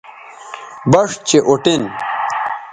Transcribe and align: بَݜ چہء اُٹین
بَݜ 0.91 1.09
چہء 1.27 1.43
اُٹین 1.49 1.83